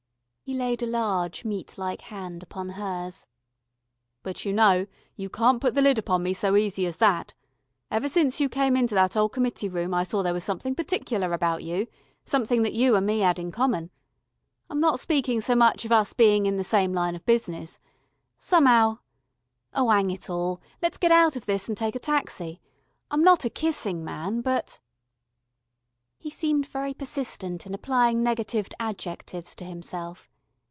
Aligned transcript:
He 0.43 0.57
laid 0.57 0.83
a 0.83 0.85
large 0.85 1.45
meat 1.45 1.77
like 1.77 2.01
hand 2.01 2.43
upon 2.43 2.71
hers. 2.71 3.25
"But 4.21 4.43
you 4.43 4.51
know, 4.51 4.85
you 5.15 5.29
can't 5.29 5.61
put 5.61 5.75
the 5.75 5.81
lid 5.81 6.03
on 6.09 6.23
me 6.23 6.33
so 6.33 6.57
easy 6.57 6.85
as 6.85 6.97
that. 6.97 7.33
Ever 7.89 8.09
since 8.09 8.41
you 8.41 8.49
came 8.49 8.75
into 8.75 8.93
that 8.93 9.15
old 9.15 9.31
committee 9.31 9.69
room 9.69 9.93
I 9.93 10.03
saw 10.03 10.21
there 10.21 10.33
was 10.33 10.43
something 10.43 10.75
particular 10.75 11.31
about 11.31 11.63
you, 11.63 11.87
something 12.25 12.63
that 12.63 12.73
you 12.73 12.97
an' 12.97 13.05
me 13.05 13.23
'ad 13.23 13.39
in 13.39 13.51
common. 13.53 13.91
I'm 14.69 14.81
not 14.81 14.99
speakin' 14.99 15.39
so 15.39 15.55
much 15.55 15.85
of 15.85 15.93
us 15.93 16.11
bein' 16.11 16.45
in 16.45 16.57
the 16.57 16.65
same 16.65 16.91
line 16.91 17.15
of 17.15 17.25
business. 17.25 17.79
Some'ow 18.37 18.99
oh, 19.73 19.89
'ang 19.89 20.09
it 20.11 20.29
all, 20.29 20.59
let's 20.81 20.97
get 20.97 21.13
out 21.13 21.37
of 21.37 21.45
this 21.45 21.69
and 21.69 21.77
take 21.77 21.95
a 21.95 21.99
taxi. 21.99 22.59
I'm 23.09 23.23
not 23.23 23.45
a 23.45 23.49
kissing 23.49 24.03
man, 24.03 24.41
but" 24.41 24.81
He 26.19 26.29
seemed 26.29 26.67
very 26.67 26.93
persistent 26.93 27.65
in 27.65 27.73
applying 27.73 28.21
negatived 28.21 28.73
adjectives 28.81 29.55
to 29.55 29.63
himself. 29.63 30.27